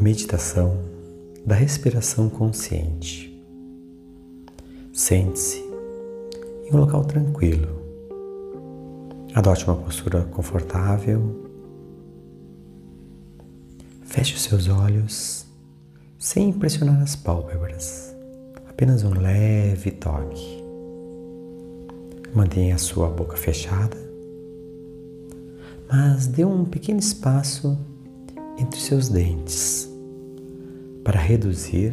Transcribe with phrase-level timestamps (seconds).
[0.00, 0.78] meditação
[1.44, 3.38] da respiração consciente.
[4.94, 5.58] Sente-se
[6.64, 7.68] em um local tranquilo.
[9.34, 11.46] Adote uma postura confortável.
[14.02, 15.46] Feche os seus olhos
[16.18, 18.14] sem pressionar as pálpebras,
[18.68, 20.64] apenas um leve toque.
[22.34, 23.96] Mantenha a sua boca fechada,
[25.90, 27.78] mas dê um pequeno espaço
[28.58, 29.89] entre seus dentes
[31.04, 31.92] para reduzir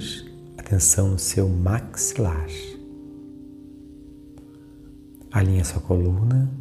[0.57, 2.47] a tensão no seu maxilar.
[5.31, 6.52] Alinhe sua coluna,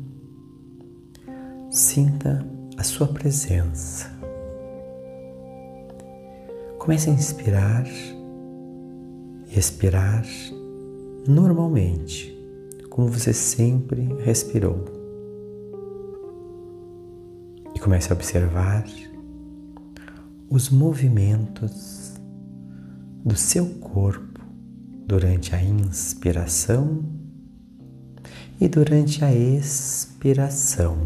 [1.71, 2.47] sinta
[2.77, 4.15] a sua presença.
[6.79, 7.87] Comece a inspirar
[9.49, 10.25] e expirar
[11.27, 12.37] normalmente,
[12.91, 14.85] como você sempre respirou.
[17.75, 18.85] E comece a observar
[20.49, 22.16] os movimentos
[23.27, 24.41] do seu corpo
[25.05, 27.05] durante a inspiração
[28.61, 30.97] e durante a expiração.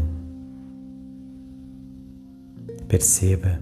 [2.87, 3.59] Perceba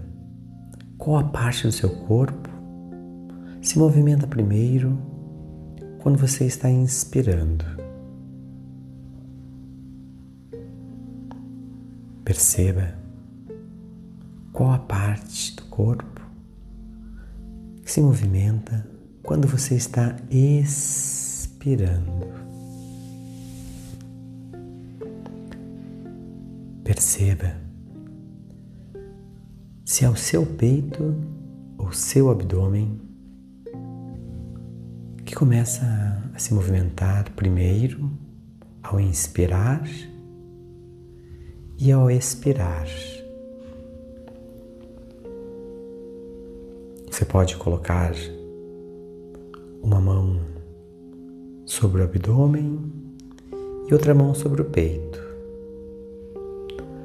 [0.98, 2.50] qual a parte do seu corpo
[3.62, 4.98] se movimenta primeiro
[6.00, 7.64] quando você está inspirando.
[12.22, 12.94] Perceba
[14.52, 16.19] qual a parte do corpo
[17.90, 18.86] se movimenta
[19.20, 22.28] quando você está expirando.
[26.84, 27.56] Perceba
[29.84, 31.16] se é o seu peito
[31.78, 33.00] ou seu abdômen
[35.24, 35.84] que começa
[36.32, 38.08] a se movimentar primeiro
[38.84, 39.82] ao inspirar
[41.76, 42.86] e ao expirar.
[47.20, 48.14] Você pode colocar
[49.82, 50.40] uma mão
[51.66, 52.90] sobre o abdômen
[53.86, 55.20] e outra mão sobre o peito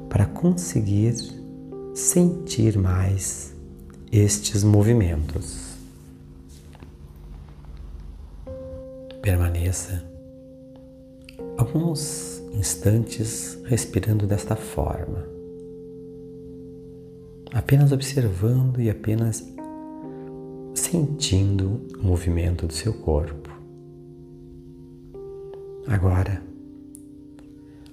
[0.08, 1.14] para conseguir
[1.94, 3.54] sentir mais
[4.10, 5.76] estes movimentos.
[9.20, 10.02] Permaneça
[11.58, 15.28] alguns instantes respirando desta forma,
[17.52, 19.55] apenas observando e apenas
[20.86, 23.50] sentindo o movimento do seu corpo.
[25.88, 26.40] Agora,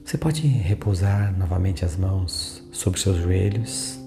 [0.05, 3.99] você pode repousar novamente as mãos sobre seus joelhos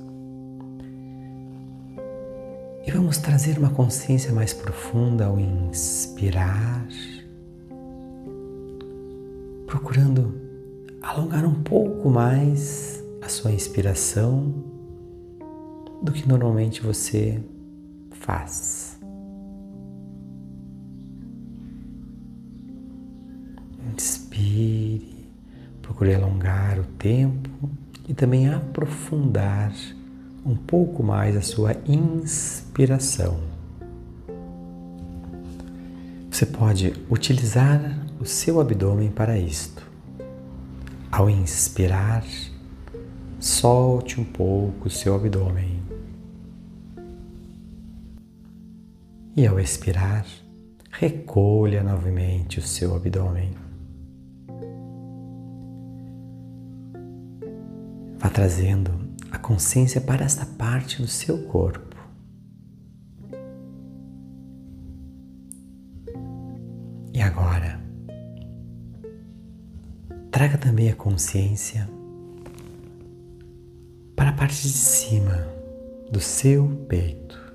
[2.87, 6.87] e vamos trazer uma consciência mais profunda ao inspirar,
[9.67, 10.33] procurando
[11.03, 14.55] alongar um pouco mais a sua inspiração
[16.01, 17.43] do que normalmente você
[18.21, 18.99] faz.
[23.95, 25.29] Inspire,
[25.81, 27.71] procure alongar o tempo
[28.09, 29.73] e também aprofundar
[30.45, 33.41] um pouco mais a sua inspiração.
[36.31, 37.81] Você pode utilizar
[38.21, 39.83] o seu abdômen para isto.
[41.11, 42.25] Ao inspirar,
[43.41, 45.96] solte um pouco o seu abdômen.
[49.37, 50.25] E ao expirar,
[50.91, 53.51] recolha novamente o seu abdômen.
[58.19, 58.93] Vá trazendo
[59.31, 61.95] a consciência para esta parte do seu corpo.
[67.13, 67.79] E agora,
[70.31, 71.87] traga também a consciência
[74.17, 75.47] para a parte de cima
[76.11, 77.46] do seu peito.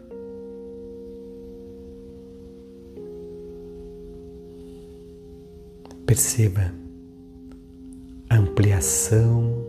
[6.11, 6.73] Perceba
[8.29, 9.65] a ampliação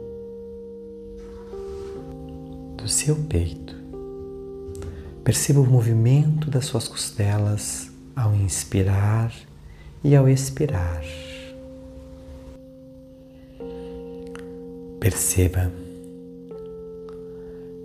[2.77, 3.77] do seu peito.
[5.22, 9.33] Perceba o movimento das suas costelas ao inspirar
[10.03, 11.04] e ao expirar.
[14.98, 15.71] Perceba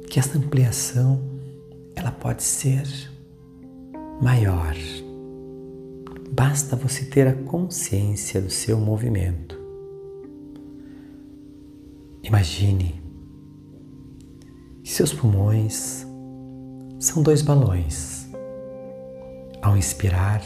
[0.10, 1.22] que esta ampliação
[1.96, 2.88] ela pode ser
[4.20, 4.74] maior
[6.32, 9.58] Basta você ter a consciência do seu movimento.
[12.22, 13.02] Imagine
[14.84, 16.06] que seus pulmões
[17.00, 18.28] são dois balões.
[19.62, 20.42] Ao inspirar,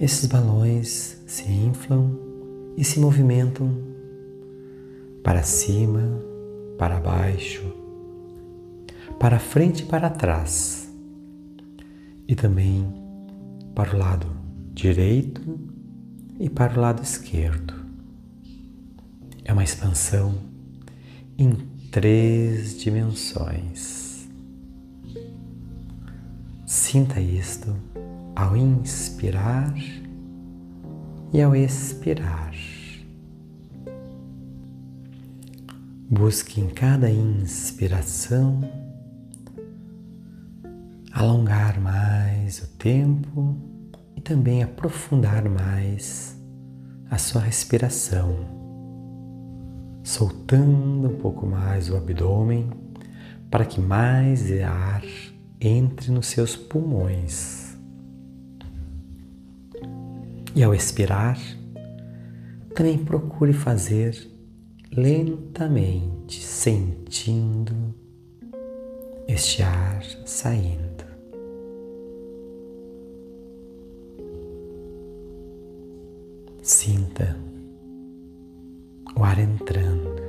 [0.00, 2.16] esses balões se inflam
[2.76, 3.76] e se movimentam
[5.24, 6.22] para cima,
[6.78, 7.62] para baixo,
[9.18, 10.88] para frente e para trás,
[12.28, 13.07] e também
[13.78, 14.26] para o lado
[14.74, 15.40] direito
[16.40, 17.72] e para o lado esquerdo.
[19.44, 20.34] É uma expansão
[21.38, 21.54] em
[21.92, 24.28] três dimensões.
[26.66, 27.72] Sinta isto
[28.34, 29.72] ao inspirar
[31.32, 32.52] e ao expirar.
[36.10, 38.60] Busque em cada inspiração
[41.18, 43.56] alongar mais o tempo
[44.14, 46.40] e também aprofundar mais
[47.10, 48.36] a sua respiração,
[50.04, 52.70] soltando um pouco mais o abdômen
[53.50, 55.02] para que mais ar
[55.60, 57.76] entre nos seus pulmões.
[60.54, 61.36] E ao expirar,
[62.76, 64.16] também procure fazer
[64.92, 67.92] lentamente, sentindo
[69.26, 70.87] este ar saindo.
[76.68, 77.34] Sinta
[79.16, 80.20] o ar entrando.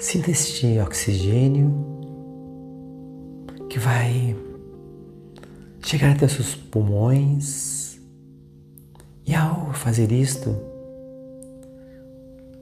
[0.00, 1.70] Sinta este oxigênio
[3.68, 4.34] que vai
[5.82, 8.00] chegar até os seus pulmões.
[9.26, 10.56] E ao fazer isto,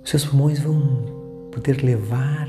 [0.04, 2.48] seus pulmões vão poder levar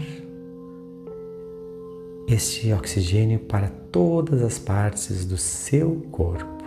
[2.28, 6.63] este oxigênio para todas as partes do seu corpo.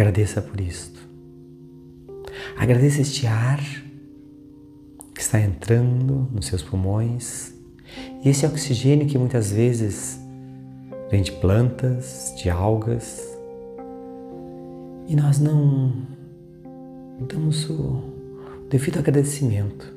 [0.00, 0.98] Agradeça por isto.
[2.56, 3.60] Agradeça este ar
[5.14, 7.52] que está entrando nos seus pulmões
[8.24, 10.18] e esse oxigênio que muitas vezes
[11.10, 13.20] vem de plantas, de algas,
[15.06, 15.92] e nós não
[17.28, 18.02] damos o
[18.70, 19.92] devido agradecimento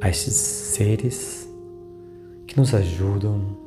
[0.00, 1.48] a estes seres
[2.46, 3.58] que nos ajudam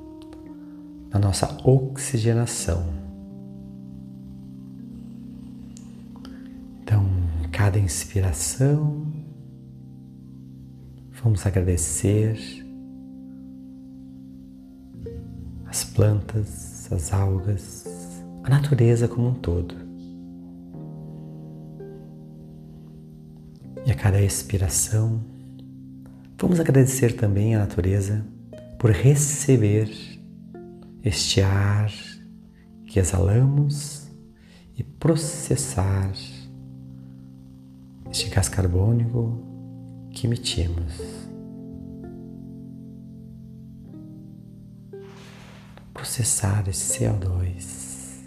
[1.11, 3.02] na nossa oxigenação.
[7.63, 9.07] Cada inspiração,
[11.11, 12.37] vamos agradecer
[15.65, 17.85] as plantas, as algas,
[18.43, 19.75] a natureza como um todo.
[23.85, 25.23] E a cada expiração,
[26.37, 28.25] vamos agradecer também à natureza
[28.77, 29.89] por receber
[31.01, 31.89] este ar
[32.87, 34.11] que exalamos
[34.75, 36.11] e processar
[38.13, 39.39] este gás carbônico
[40.11, 40.93] que emitimos.
[45.91, 48.21] Processar esse CO2.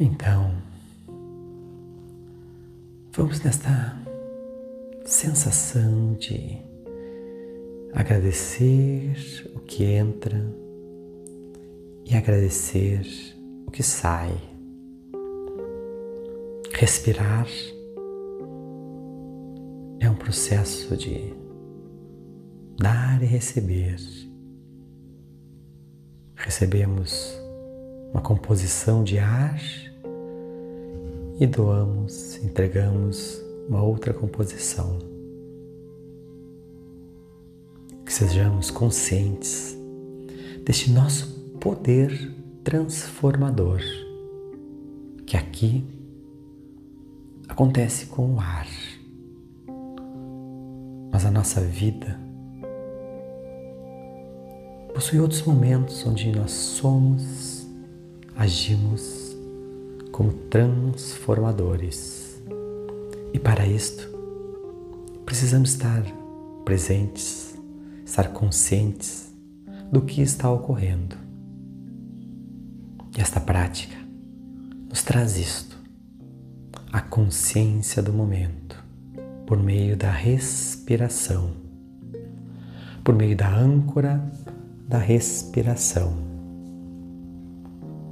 [0.00, 0.54] Então,
[3.12, 3.94] vamos nesta
[5.04, 6.56] sensação de
[7.92, 10.42] agradecer o que entra
[12.06, 13.35] e agradecer
[13.76, 14.34] que sai.
[16.72, 17.46] Respirar
[20.00, 21.34] é um processo de
[22.78, 23.98] dar e receber.
[26.36, 27.38] Recebemos
[28.14, 29.60] uma composição de ar
[31.38, 34.98] e doamos, entregamos uma outra composição.
[38.06, 39.76] Que sejamos conscientes
[40.64, 41.28] deste nosso
[41.60, 42.34] poder
[42.66, 43.80] transformador,
[45.24, 45.84] que aqui
[47.48, 48.66] acontece com o ar.
[51.12, 52.18] Mas a nossa vida
[54.92, 57.68] possui outros momentos onde nós somos,
[58.34, 59.36] agimos
[60.10, 62.42] como transformadores.
[63.32, 64.10] E para isto,
[65.24, 66.02] precisamos estar
[66.64, 67.56] presentes,
[68.04, 69.32] estar conscientes
[69.92, 71.25] do que está ocorrendo.
[73.16, 73.96] E esta prática
[74.88, 75.78] nos traz isto,
[76.92, 78.82] a consciência do momento,
[79.46, 81.50] por meio da respiração,
[83.02, 84.22] por meio da âncora
[84.86, 86.14] da respiração.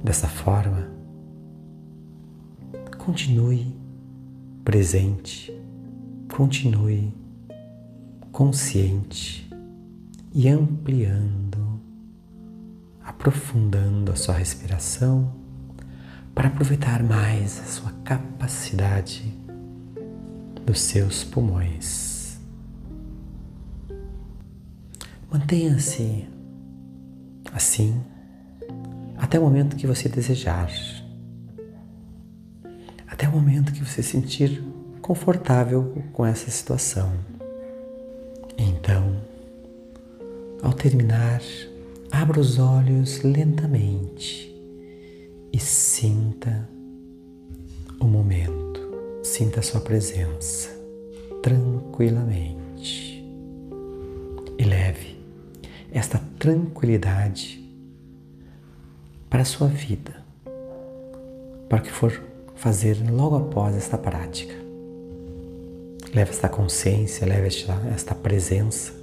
[0.03, 0.87] Dessa forma,
[2.97, 3.75] continue
[4.63, 5.55] presente,
[6.35, 7.13] continue
[8.31, 9.47] consciente
[10.33, 11.44] e ampliando,
[13.25, 15.33] aprofundando a sua respiração
[16.35, 19.33] para aproveitar mais a sua capacidade
[20.63, 22.37] dos seus pulmões.
[25.31, 26.27] Mantenha-se
[27.51, 27.99] assim
[29.17, 30.69] até o momento que você desejar
[33.07, 34.63] até o momento que você sentir
[35.01, 37.11] confortável com essa situação.
[38.55, 39.19] Então,
[40.61, 41.41] ao terminar,
[42.21, 44.49] abra os olhos lentamente
[45.51, 46.69] e sinta
[47.99, 48.79] o momento,
[49.21, 50.69] sinta a sua presença
[51.43, 53.21] tranquilamente.
[54.57, 55.17] E leve
[55.91, 57.61] esta tranquilidade
[59.29, 60.15] para a sua vida,
[61.67, 62.23] para o que for
[62.55, 64.55] fazer logo após esta prática.
[66.13, 68.94] Leve esta consciência, leve esta, esta presença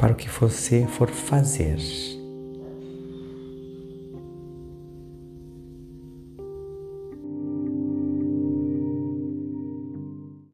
[0.00, 1.76] para o que você for fazer